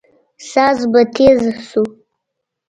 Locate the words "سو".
1.69-1.83